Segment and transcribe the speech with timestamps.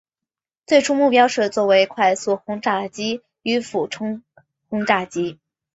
[0.65, 4.23] 最初目标是作为快速轰炸机与俯冲
[4.67, 5.37] 轰炸机。